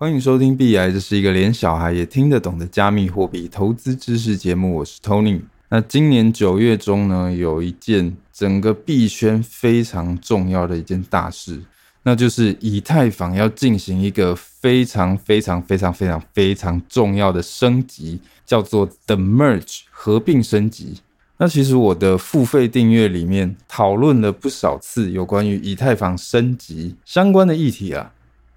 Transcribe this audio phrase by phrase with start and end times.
[0.00, 4.76] 欢迎收听币癌，这是一个连小孩也听得懂的加密货币投资知识节目。
[4.76, 5.42] 我是 Tony。
[5.68, 11.60] 那今年九月中呢，有一件整个币圈非常重要的一件大事，
[12.02, 21.02] 那就是以太坊要进行一个非常非常非常非常非常重要的升级，叫做 The Merge 合并升级。
[21.36, 28.10] 那其实我的付费订阅里面讨论了不少次有关于以太坊升级相关的议题啊。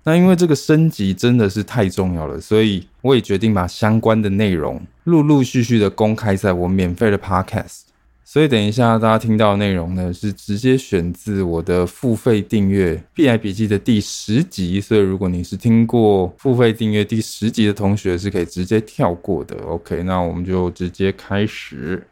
[0.04, 7.82] 那因为这个升级真的是太重要了，所以我也决定把相关的内容陆陆续续的公开在我免费的 Podcast。
[8.26, 14.82] 所以等一下大家听到的内容呢，是直接选自我的付费订阅《BI 笔记》的第十集。
[14.82, 19.56] 所以如果你是听过付费订阅第十集的同学，是可以直接跳过的。
[19.66, 22.08] OK，那我们就直接开始。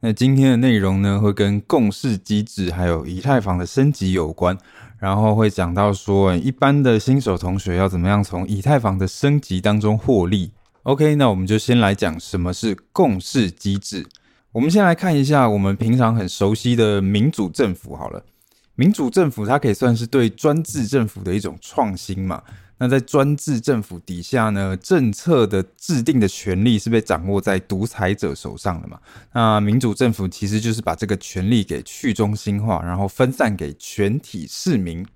[0.00, 4.56] 那今天的内容呢，会跟共识机制还有以太坊的升级有关。
[5.00, 10.52] 然后会讲到说，一般的新手同学要怎么样从以太坊的升级当中获利。
[10.82, 14.06] OK，那我们就先来讲什么是共识机制。
[14.52, 18.22] 我们先来看一下我们平常很熟悉的民主政府好了。
[18.74, 22.42] 民主政府它可以算是对专制政府的一种创新嘛。
[22.80, 28.98] 那在专制政府底下呢，政策的制定的权力是被掌握在独裁者手上的嘛。
[29.34, 35.06] 那民主政府其实就是把这个权力给去中心化，然后分散给全体市民。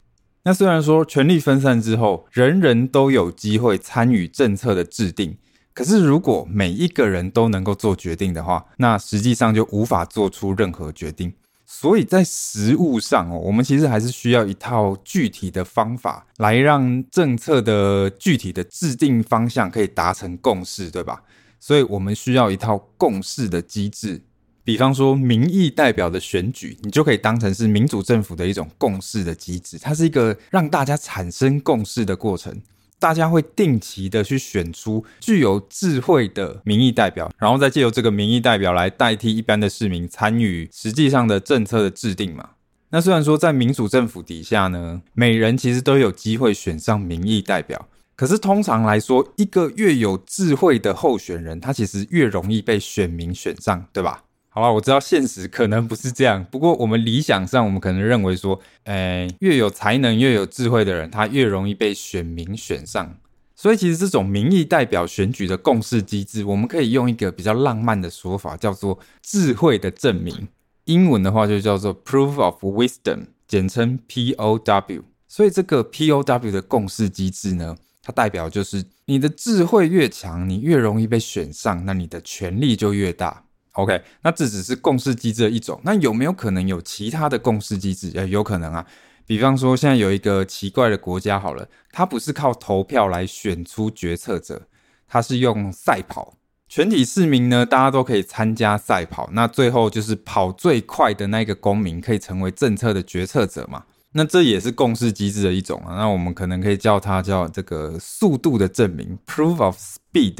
[0.43, 5.39] 那虽然说权力分散之后，人人都有机会参与政策的制定，
[5.73, 11.33] 可是如果每一个人都能够做决定的话，那实际上就无法做出任何决定。
[11.77, 21.21] 所以在实务上哦，我们其实还是需要一套具体的方法来让政策的具体的制定方向可以达成共识，对吧？
[21.59, 24.23] 所以我们需要一套共识的机制。
[24.63, 32.57] 比方说民意代表的选举，你就可以当成是民主政府的一种共识的机制，它是一个让大家产生共识的过程。
[33.05, 42.53] 大家会定期的去选出具有智慧的民意代表，然后再借由这个民意代表来代替一般的市民参与实际上的政策的制定嘛。
[42.89, 47.87] 那虽然说在民主政府底下呢，每人其实都有机会选上民意代表，
[48.17, 54.23] 可是通常来说，一个越有智慧的候选人，他其实越容易被选民选上，对吧？
[54.57, 63.17] 好吧，我知道现实可能不是这样，不过我们理想上，我们可能认为说，诶，越有才能、越有智慧的人，他越容易被选民选上。
[63.57, 70.47] 所以，其实这种民意代表选举的共识机制，我们可以用一个比较浪漫的说法，叫做“智慧的证明”。
[70.87, 75.03] 英文的话就叫做 “Proof of Wisdom”，简称 POW。
[75.27, 83.44] 所以，这个 POW 的共识机制呢，它代表就是你的智慧越强，你越容易被选上，那你的权力就越大。
[83.75, 85.81] OK，那这只是共识机制的一种。
[85.85, 88.13] 那有没有可能有其他的共识机制？
[88.15, 88.87] 呃，有可能啊。
[89.27, 94.69] 比方说，现在有一个奇怪的国家，好了，它不是靠投票来选出决策者，
[95.09, 96.35] 它是用赛跑。
[96.69, 99.29] 全体市民呢，大家都可以参加赛跑。
[99.33, 103.85] 那最后就是跑最快的那个公民可以成为政策的决策者嘛。
[104.13, 105.97] 那这也是共识机制的一种啊。
[105.97, 110.39] 那我们可能可以叫它叫这个速度的证明 （Proof of Speed），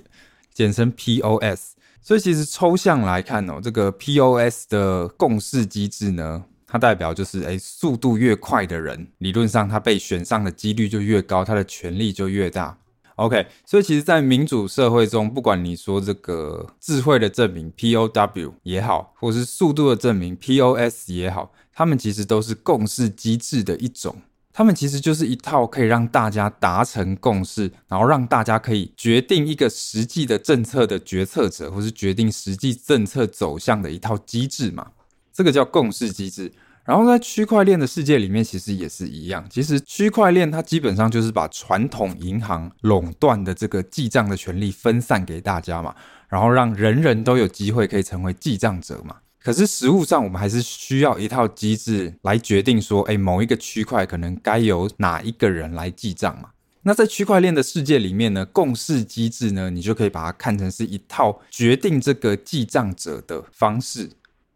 [0.53, 1.75] 简称 POS。
[2.05, 12.77] 所以其实抽象来看哦，这个 POS 的共识机制呢，它代表就是，诶，速度越快的人，理论上他被选上的几率就越高，他的权力就越大。
[13.17, 24.15] OK，所以其实，在民主社会中，不管你说这个智慧的证明 POW 也好，或是速度的证明 POS 也好，他们其实都是共识机制的一种。
[24.57, 34.87] 他们其实就是一套可以让大家达成共识，然后让大家可以决定一个实际的政策的决策者，或是决定实际政策走向的一套机制嘛。
[35.33, 36.53] 这个叫共识机制。
[36.85, 39.45] 然后在区块链的世界里面，其实也是一样。
[39.51, 45.93] 其实区块链它基本上就是把传统银行垄断的这个记账的权利分散给大家嘛，
[46.29, 49.17] 然后让人人都有机会可以成为记账者嘛。
[49.45, 56.49] 可是实务上，我们还是需要一套机制来决定说，哎，某一个区块可能该由哪一个人来记账嘛？
[56.85, 64.09] 那在区块链的世界里面呢，共识机制呢，你就可以把它看成是一套决定这个记账者的方式。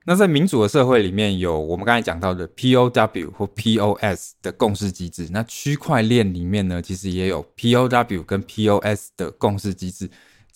[0.06, 5.28] 那在民主的社会里面，有我们刚才讲到的 POW 或 POS 的共识机制。
[5.30, 10.08] 那区块链里面呢，其实也有 POW 跟 POS 的共识机制。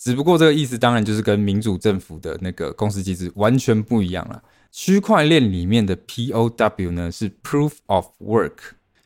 [0.03, 4.43] 只不过这个意思当然就是跟民主政府的那个共识机制完全不一样了。
[4.69, 8.57] 区块链里面的 POW 呢，是 Proof of Work，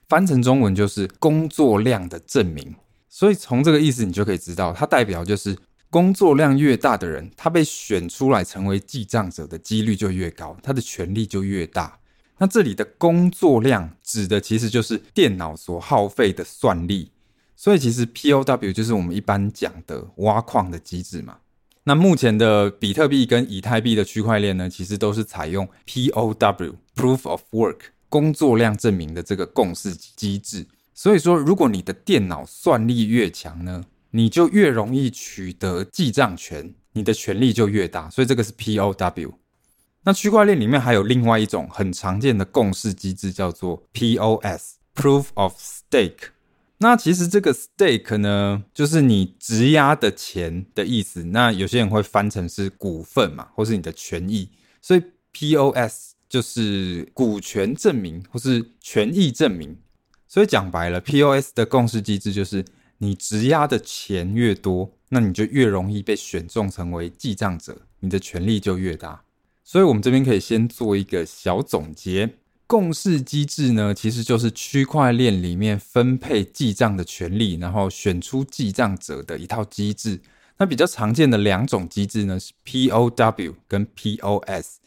[0.09, 2.73] 翻成中文就是工作量的证明。
[3.09, 5.55] 所以从这个意思你就可以知道，它代表就是
[5.91, 11.99] 工作量越大的人，他被选出来成为记账者的几率就越高，他的权力就越大。
[12.39, 17.11] 那这里的工作量指的其实就是电脑所耗费的算力。
[17.57, 21.39] 所以其实 POW 就是我们一般讲的挖矿的机制嘛。
[21.85, 30.67] 那目前的比特币跟以太币的区块链呢，其实都是采用 POW（Proof of Work） 工作量证明的这个共识机制。
[30.93, 38.09] 所以说，如果你的电脑算力越强呢，你就越容易取得记账权，你的权力就越大。
[38.09, 39.33] 所以这个是 POW。
[40.03, 46.29] 那区块链里面还有另外一种很常见的共识机制，叫做 POS（Proof of Stake）。
[46.79, 51.23] 那其实这个 stake 呢，就是你质押的钱的意思。
[51.25, 54.51] 那有些人会翻成是股份嘛，或是你的权益。
[54.81, 55.01] 所以
[55.33, 59.77] POS 就是股权证明或是权益证明。
[60.27, 62.63] 所以讲白了，POS 的共识机制就是
[62.99, 69.23] 你质押的钱越多，那你就越容易被选中成为记账者，你的权利就越大。
[69.63, 72.35] 所以我们这边可以先做一个小总结。
[72.67, 80.19] 共识机制呢，其实就是区块链里面分配记账的权利，然后选出记账者的一套机制。
[80.57, 84.79] 那比较常见的两种机制呢，是 POW 跟 POS。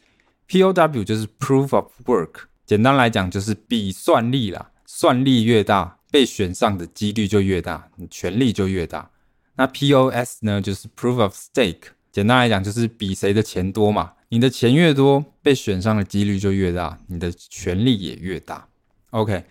[0.46, 9.10] POW 就是 Proof of Work，简单来讲就是比算力啦，算力越大，被选上的几率就越大，你权力就越大。
[9.54, 14.12] 那 POS 呢，就是 Proof of Stake，简单来讲就是比谁的钱多嘛。
[14.28, 18.68] 你的钱越多，被选上的几率就越大，你的权力也越大。
[19.10, 19.44] OK，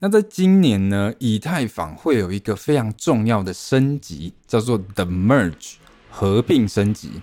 [0.00, 5.76] 那在今年呢，以太坊会有一个非常重要的升级，叫做 The Merge
[6.10, 7.22] 合并升级。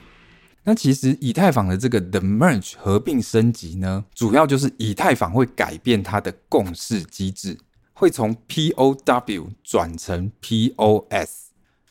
[0.63, 7.55] 那其实以太坊的这个 The Merge 合并升级呢，主要就是以太坊会改变它的共识机制，
[7.93, 11.44] 会从 POW 转成 POS。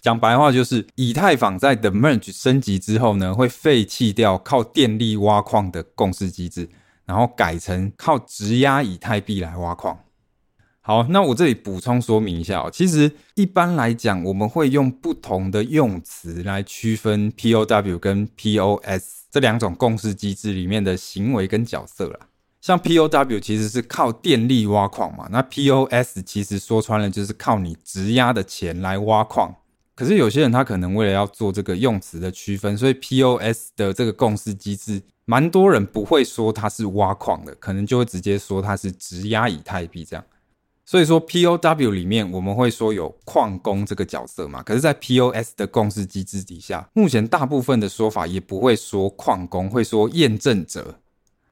[0.05, 6.69] 讲白话就是，以太坊在 The Merge 升级之后呢，会废弃掉靠电力挖矿的共识机制，
[7.06, 9.99] 然后改成靠质押以太币来挖矿。
[10.83, 22.29] 好，那我这里补充说明一下哦，其实一般来讲，我们会用不同的用词来区分 POW 跟 POS 这两种共识机制里面的行为跟角色啦。
[22.61, 29.55] 像 POW 其实是靠电力挖矿嘛，那 POS 其实说穿了就是靠你质押的钱来挖矿。
[29.94, 40.25] 可是有些人他可能为了要做这个用词的区分，所以 POS 的这个共识机制，蛮多人不会说它是挖矿的，可能就会直接说它是质押以太币这样。
[40.87, 51.00] 所以说 POW 里面我们会说有矿工这个角色嘛，可是，在 POS 的共识机制底下，目前大部分的说法也不会说矿工，会说验证者。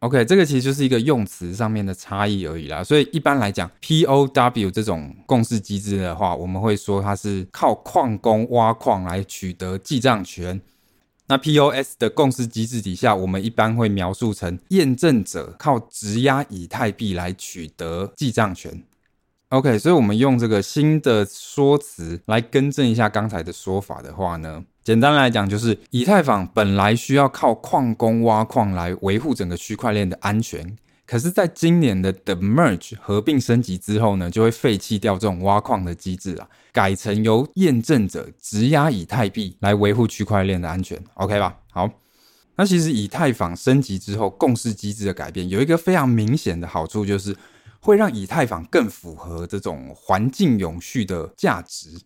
[0.02, 2.82] OK，这个其实就是一个用词上面的差异而已啦。
[2.82, 10.60] 所以一般来讲，POW 这种共识机制的话，我们会说它是靠矿工挖矿来取得记账权。
[11.28, 18.82] 那 POS 的共识机制底下，我们一般会描述成验证者靠质押以太币来取得记账权。
[19.50, 30.76] OK，所以我们用这个新的说辞来更正一下刚才的说法的话呢，简单来讲，就是以太坊本来需要靠矿工挖矿来维护整个区块链的安全，
[31.06, 41.58] 可是，在今年的 The Merge 合并升级之后呢，就会废弃掉这种挖矿的机制了，改成由验证者质押以太币来维护区块链的安全，OK 吧？
[41.70, 41.88] 好，
[42.56, 47.36] 那其实以太坊升级之后，共识机制的改变有一个非常明显的好处，就是
[47.78, 52.00] 会让以太坊更符合这种环境永续的价值。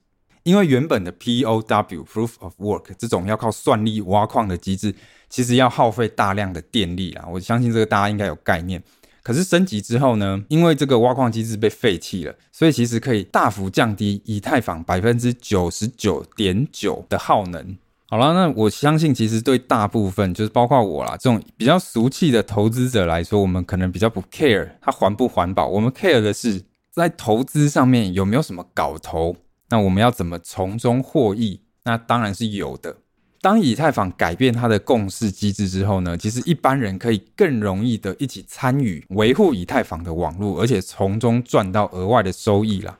[0.47, 4.95] 因为原本的 POW Proof of Work 这种要靠算力挖矿的机制，
[5.29, 7.27] 其实要耗费大量的电力啦。
[7.29, 8.81] 我相信这个大家应该有概念。
[9.25, 17.77] 可是升级之后呢，因为这个挖矿机制被废弃了，所以其实可以大幅降低以太坊百分之九十九点九的耗能。
[18.09, 29.35] 好了，那我相信其实对大部分就是包括我啦这种比较俗气的投资者来说，我们可能比较不 care 它环不环保，我们 care 的是在投资上面有没有什么搞头。
[29.69, 31.61] 那我们要怎么从中获益？
[31.85, 32.97] 那当然是有的。
[33.41, 42.99] 当以太坊改变它的共识机制之后呢，其实一般人可以更容易的一起参与维护以太坊的网络，而且从中赚到额外的收益啦。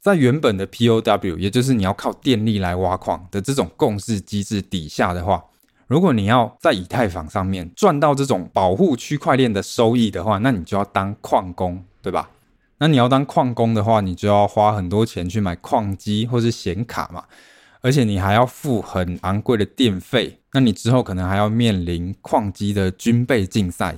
[0.00, 5.44] 在原本的 POW，也就是你要靠电力来挖矿的这种共识机制底下的话，
[5.86, 12.30] 如果你要在以太坊上面赚到这种保护区块链的收益的话，那你就要当矿工，对吧？
[12.80, 17.24] 那你要当矿工的话，你就要花很多钱去买矿机或是显卡嘛，
[17.82, 20.38] 而且你还要付很昂贵的电费。
[20.52, 23.96] 那你之后可能还要面临矿机的军备竞赛，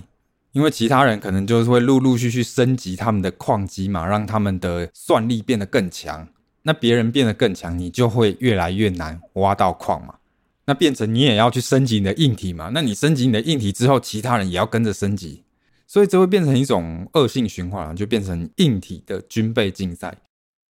[0.50, 6.26] 因为其他人可能就是会陆陆续续升级他们的矿机嘛，让他们的算力变得更强。
[6.64, 10.16] 那别人变得更强，你就会越来越难挖到矿嘛。
[10.66, 12.70] 那变成你也要去升级你的硬体嘛。
[12.74, 15.44] 那你升级你的硬体之后，其他人也要跟着升级。
[15.92, 20.16] 所以这会变成一种恶性循环，就变成硬体的军备竞赛。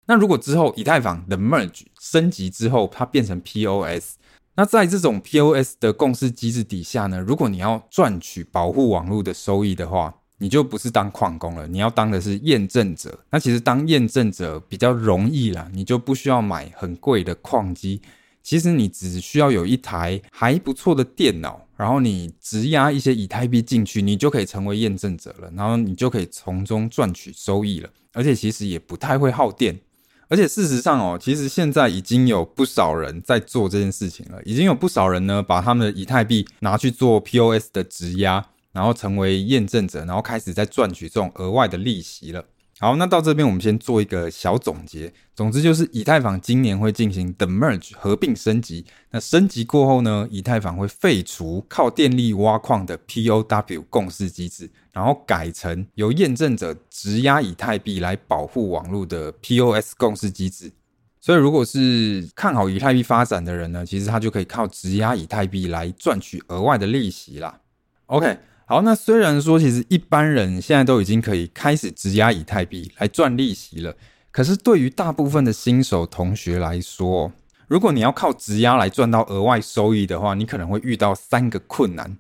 [0.08, 4.16] 那如果之后以太坊的 merge 升级之后，它变成 POS，
[4.56, 13.20] 那在这种 POS 的共识机制底下呢，如果你要赚取保护网络的收益的话，你就不是当矿工了，你要当的是验证者。
[13.30, 18.02] 那其实当验证者比较容易啦，你就不需要买很贵的矿机。
[18.42, 27.90] 其实你只需要有一台还不错的电脑，然后你质押一些以太币进去，你就可以成为验证者了，然后你就可以从中赚取收益了。
[28.14, 29.80] 而且其实也不太会耗电。
[30.28, 38.46] 而且事实上哦，其实现在已经有不少人在做这件事情了，已经有不少人呢把他们的以太币拿去做 POS 的质押。
[38.74, 42.46] 然后成为验证者，然后开始在赚取这种额外的利息了。
[42.82, 45.14] 好，那到这边我们先做一个小总结。
[45.36, 48.84] 总之就是，以太坊今年会进行 The Merge 合并升级。
[49.12, 60.72] 那升级过后呢，以太坊会废除靠电力挖矿的 POW 共识机制，然后改成由验证者质押以太币来保护网络的 POS 共识机制。
[61.20, 67.60] 所以，如果是看好以太币发展的人呢，其实他就可以靠质押以太币来赚取额外的利息啦。
[68.08, 68.40] OK。
[68.72, 73.94] 好，那虽然说其实一般人现在都已经可以开始质押以太币来赚利息了，
[74.32, 77.34] 可是对于大部分的新手同学来说，
[77.68, 82.18] 如果你要靠质押来赚到额外收益的话，你可能会遇到三个困难：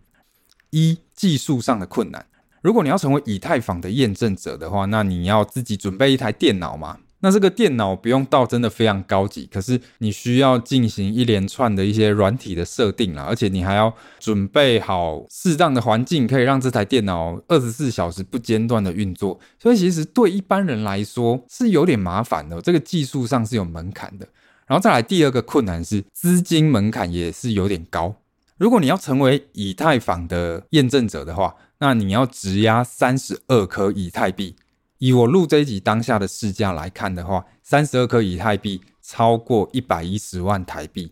[0.72, 2.26] 一、技术上的困难。
[2.62, 6.98] 如果你要成为以太坊的验证者的话，那你要自己准备一台电脑嘛。
[7.22, 19.40] 那这个电脑不用到真的非常高级，可是你需要进行一连串的一些软体的设定啦，而且你还要准备好适当的环境，可以让这台电脑二十四小时不间断的运作。
[19.60, 24.28] 所以其实对一般人来说是有点麻烦的，这个技术上是有门槛的。
[24.68, 28.16] 然后再来第二个困难是资金门槛也是有点高。
[28.58, 34.56] 如果你要成为以太坊的验证者的话，那你要质押三十二颗以太币。
[35.02, 41.12] 以我录这一集当下的市价来看的话，三十二颗以太币超过一百一十万台币，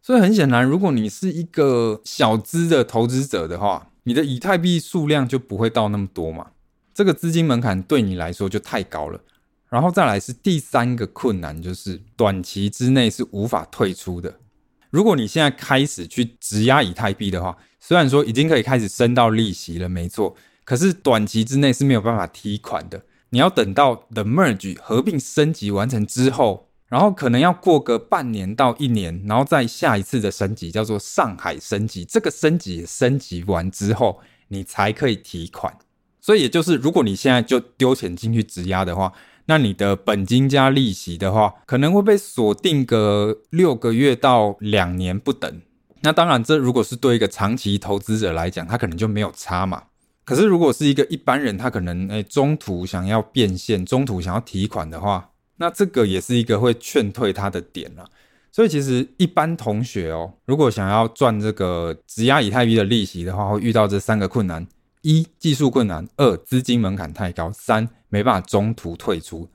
[0.00, 6.52] 所以很显然，如果你是一个小资的投资者的话，你的以太币数量就不会到那么多嘛，
[6.94, 9.20] 这个资金门槛对你来说就太高了。
[9.68, 14.40] 然后再来是第三个困难，就是短期之内是无法退出的。
[14.88, 23.02] 如果你现在开始去质押以太币的话，虽然说已经可以开始升到利息了，没错，可是短期之内是没有办法提款的。
[23.36, 32.02] 你要等到 The Merge 合并升级完成之后，然后可能要过个半年到一年，然后再下一次的升级叫做上海升级。
[32.02, 35.76] 这个升级升级完之后，你才可以提款。
[36.18, 39.12] 所以也就是，如果你现在就丢钱进去质押的话，
[39.44, 45.60] 那你的本金加利息的话，可能会被锁定个六个月到两年不等。
[46.00, 49.82] 那当然，这如果是对一个长期投资者来讲，他可能就没有差嘛。
[50.26, 58.04] 可是，如果是一个一般人，他可能诶、中途想要变现，中途想要提款的话，那这个也是一个会劝退他的点啦。
[58.50, 64.66] 所以，其实一般同学哦，如果想要赚这个质押以太币的利息的话，会遇到这三个困难：
[65.02, 69.48] 一、技术困难；二、资金门槛太高；三、没办法中途退出。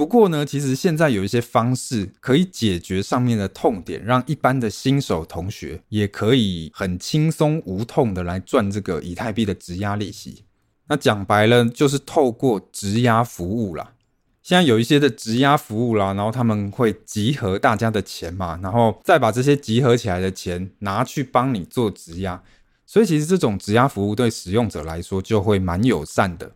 [0.00, 10.44] 不过呢，其实现在有一些方式可以解决上面的痛点，让一般的新手同学也可以很轻松无痛的来赚这个以太币的质押利息。
[10.88, 13.92] 那讲白了，就是透过质押服务啦。
[14.42, 22.42] 现在有一些的质押服务啦，然后他们会集合大家的钱嘛，然后再把这些集合起来的钱拿去帮你做质押。
[22.86, 26.52] 所以其实这种质押服务对使用者来说就会蛮友善的。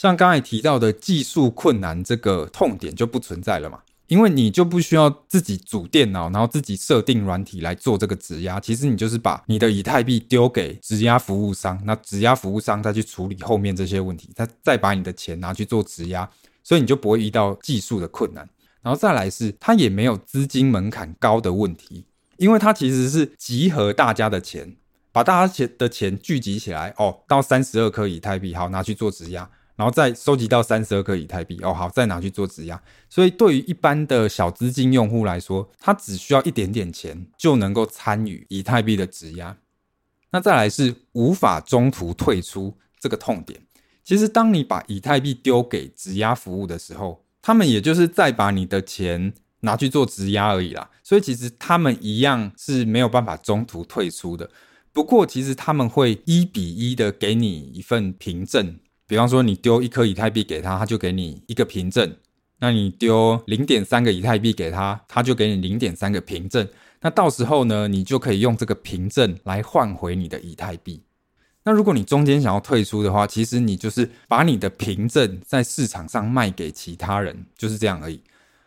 [0.00, 8.58] 像刚才提到的技术困难这个痛点就不存在了嘛，因为你就不需要自己组电脑，然后自己设定软体来做这个质押。
[8.58, 16.26] 其实你就是把你的以太币丢给质押服务商，那质押服务商再去处理后面这些问题，他再把你的钱拿去做质押，
[16.64, 18.48] 所以你就不会遇到技术的困难。
[18.80, 22.06] 然后再来是它也没有资金门槛高的问题，
[22.38, 24.76] 因为它其实是集合大家的钱，
[25.12, 29.50] 把大家钱的钱聚集起来，哦，到三十二颗以太币，好，拿去做质押。
[29.80, 32.78] 然后再收集到三十二颗以太币哦，好，再拿去做质押。
[33.08, 39.56] 所以对于一般的小资金用户来说，他只需要一点点钱就能够参与以太币的质押。
[40.32, 43.58] 那再来是无法中途退出这个痛点。
[44.04, 50.90] 其实当你把以太币丢给质押服务的时候，他们也就是再把你的钱拿去做质押而已啦。
[51.02, 54.50] 所以其实他们一样是没有办法中途退出的。
[54.92, 58.78] 不过其实他们会一比一的给你一份凭证。
[59.10, 62.08] 比方说，你丢一颗以太币给他，他就给你一个凭证；
[62.60, 66.68] 那你丢零点三个以太币给他，他就给你零点三个凭证。
[67.00, 71.02] 那到时候呢，你就可以用这个凭证来换回你的以太币。
[71.64, 78.20] 那如果你中间想要退出的话，其实你就是把你的凭证在市场上卖给其他人，就是这样而已。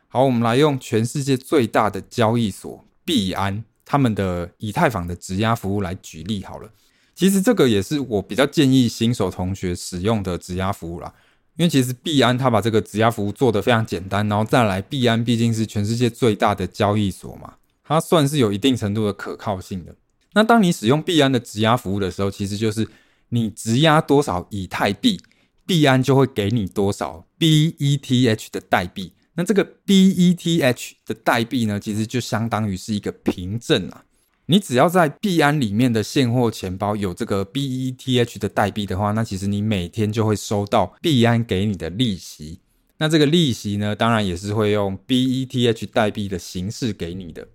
[0.09, 6.69] 好，我们来用全世界最大的交易所币安他们的以太坊的质押服务来举例好了。
[7.15, 11.13] 其实这个也是我比较建议新手同学使用的质押服务啦，
[11.57, 17.53] 因为其实币安它把这个质押服务做得非常简单，然后再来币安毕竟是全世界最大的交易所嘛，
[17.83, 19.95] 它算是有一定程度的可靠性的。
[20.33, 22.87] 那当你使用币安的质押服务的时候，其实就是
[23.29, 25.19] 你质押多少以太币，
[25.67, 29.13] 币安就会给你多少 BETH 的代币。
[29.35, 34.03] 那这个 BETH 的代币呢，其实就相当于是一个凭证啊。
[34.45, 42.59] 你只要在币安里面的现货钱包有这个 BETH 的代币的话，那其实你每天就会收到币安给你的利息。
[42.97, 47.47] 那这个利息呢，当然也是会用 BETH 代币的形式给你的。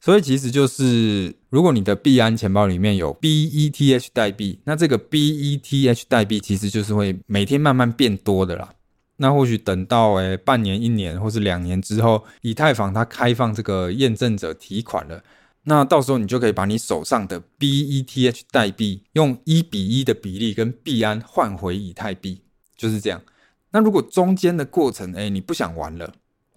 [0.00, 8.74] 所以其实就是，如果你的币安钱包里面有 BETH 代币，那这个 BETH 代币其实就是会每天慢慢变多的啦。
[9.16, 15.22] 那或许等到诶半年、一年或是两年之后，以太坊它开放这个验证者提款了。
[15.64, 22.42] 那到时候你就可以把你手上的 BETH 代币用一比一的比例跟币安换回以太币，
[22.76, 23.22] 就是这样。
[23.70, 26.14] 那如果中间的过程，哎，你不想玩了，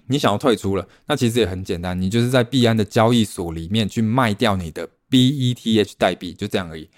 [0.07, 6.89] 你想要退出了，那其实也很简单，你就是在币安的交易所里面去卖掉你的 BETH 代币，就这样而已。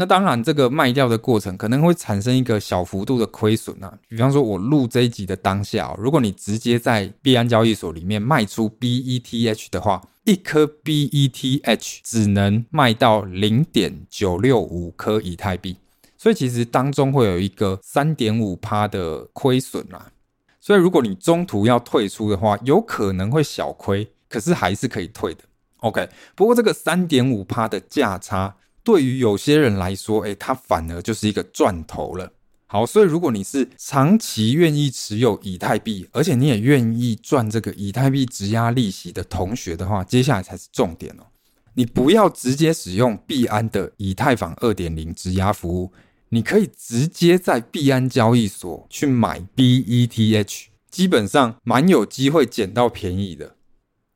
[0.00, 3.98] 那当然，这个卖掉的过程可能会产生一个小幅度的亏损啊。
[4.08, 15.76] 比方说，我录这一集的当下，如果你直接在币安交易所里面卖出 BETH 的话，一颗 BETH 只能卖到零点九六五颗以太币，
[16.16, 20.12] 所以其实当中会有一个三点五趴的亏损啊。
[20.60, 25.40] 所以如果你中途要退出的话，有可能会小亏，可是还是可以退的。
[25.78, 28.54] OK，不过这个三点五趴的价差。
[28.88, 32.32] 对于有些人来说，诶，它反而就是一个赚头了。
[32.64, 41.26] 好，所以如果你是长期愿意持有以太币，而且你也愿意赚这个以太币质押利息的同学的话，接下来才是重点哦。
[41.74, 45.92] 你不要直接使用币安的以太坊二点零质押服务，
[46.30, 53.56] 你可以直接在币安交易所去买 BETH，基本上蛮有机会捡到便宜的。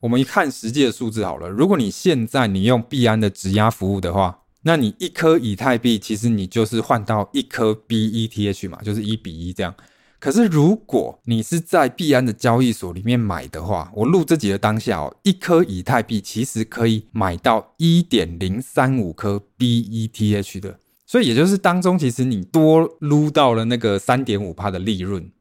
[0.00, 9.74] 我们一看实际的数字好了，如果你现在你用币安的质押服务的话，那你一颗以太币，其实你就是换到一颗 BETH 嘛，就是一比一这样。
[10.20, 25.32] 可是如果你是在币安的交易所里面买的话，我录这集的当下哦，一颗以太币其实可以买到一点零三五颗 BETH 的，所以也就是当中其实你多撸到了那个三点五趴的利润。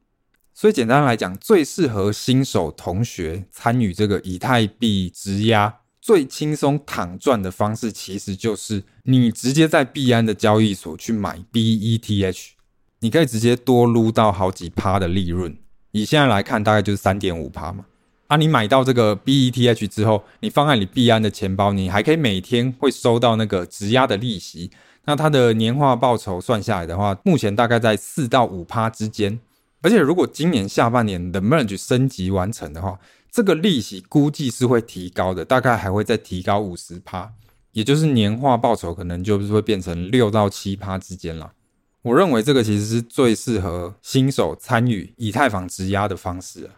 [0.52, 5.81] 所以简单来讲，最适合新手同学参与这个以太币质押。
[6.02, 12.48] 最轻松躺赚的方式，其实就是你直接在币安的交易所去买 BETH，
[12.98, 15.56] 你可以直接多撸到好几趴的利润。
[15.92, 17.84] 以现在来看，大概就是三点五趴嘛。
[18.26, 24.72] 啊，你买到这个 BETH 之后，你放在你币安的钱包，你还可以每天会收到那个质押的利息。
[25.04, 29.38] 那它的年化报酬算下来的话，目前大概在四到五趴之间。
[29.82, 32.98] 而且如果今年下半年的 Merge 升级完成的话，
[33.32, 37.32] 这个利息估计是会提高的，大概还会再提高五十趴，
[37.72, 41.52] 也就是年化报酬可能就是会变成六到七趴之间了。
[42.02, 46.70] 我认为这个其实是最适合新手参与以太坊质押的方式啊。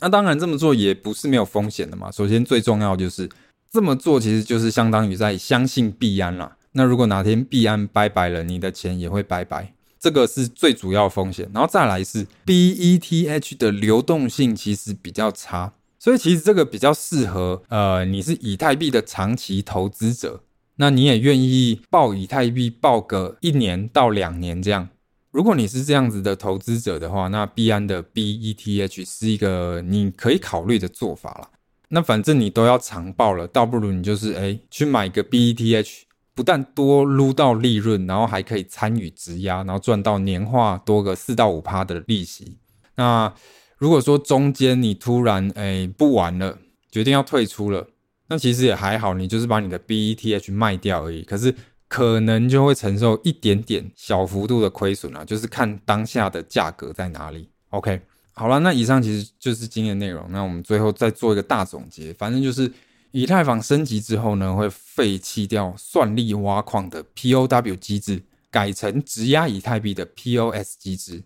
[0.00, 2.10] 那当然这么做也不是没有风险的嘛。
[2.10, 3.28] 首先最重要就是
[3.70, 6.56] 这么做，其实就是相当于在相信币安啦。
[6.72, 11.48] 那如果哪天币安拜拜了，你的钱也会拜拜，这个是最主要风险。
[11.54, 15.74] 然后再来是 BETH 的流动性其实比较差。
[16.00, 20.42] 所以其实这个比较适合，呃，你是以太币的长期投资者，
[20.76, 24.88] 那你也愿意抱以太币抱个一年到两年这样。
[25.30, 31.50] 如果你是这样子的投资者的话，那币安的 BETH 是一个你可以考虑的做法啦。
[31.90, 42.56] 那反正你都要长抱了，倒不如你就是哎去买个 BETH，不但多撸到利润，然后还可以参与质押，然后赚到年化多个四到五趴的利息。
[42.96, 43.32] 那
[43.80, 46.58] 如果说中间你突然诶、不玩了，
[46.92, 47.88] 决定要退出了，
[48.28, 51.22] 那其实也还好，你就是把你的 BETH 卖掉而已。
[51.22, 51.54] 可是
[51.88, 57.48] 可能就会承受一点点小幅度的亏损啊，就是看当下的价格在哪里。
[57.70, 57.98] OK，
[58.34, 60.26] 好了，那以上其实就是今天的内容。
[60.28, 62.70] 那我们最后再做一个大总结，反正就是
[63.12, 71.22] 以太坊升级之后呢，会废弃掉算力挖矿的 POW 机制，改成质押以太币的 POS 机制。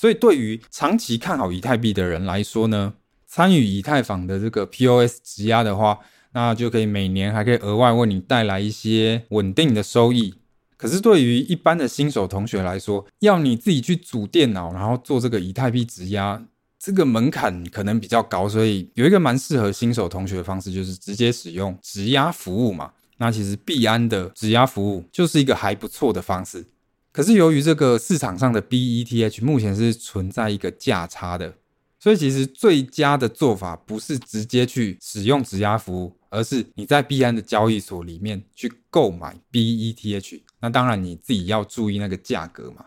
[0.00, 2.94] 所以，对于长期看好以太币的人来说呢，
[3.26, 5.98] 参与以太坊的这个 POS 质押的话，
[6.34, 10.34] 那就可以每年还可以额外为你带来一些稳定的收益。
[10.76, 16.40] 可是，对于一般的新手同学来说，要你自己去组电脑，然后做这个以太币质押，
[16.78, 22.92] 这个门槛可能比较高，所以有一个蛮适合新手同学的方式，就是直接使用质押服务嘛。
[23.16, 26.64] 那其实币安的质押服务就是一个还不错的方式。
[27.12, 31.54] 可是由于这个市场上的 BETH 目前是存在一个价差的，
[31.98, 40.40] 所以其实最佳的做法不是直接去使用质押服务，而是你在币安的交易所里面去购买 BETH。
[40.60, 42.84] 那当然你自己要注意那个价格嘛。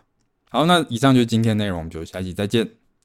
[0.48, 2.81] 好，那以上就是今天内容，我们就下期再见。